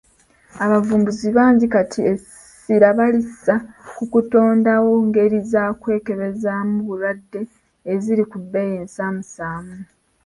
[0.63, 3.53] Abavumbuzi bangi kati essira balissa
[3.97, 7.41] ku kutondawo ngeri za kwekebezaamu bulwadde
[7.91, 9.77] eziri ku bbeeyi ensaamusaamu.